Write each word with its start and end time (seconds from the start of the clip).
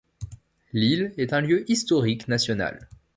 L'île 0.73 1.13
est 1.19 1.31
un 1.31 1.41
lieu 1.41 1.63
historique 1.69 2.27
national. 2.27 2.89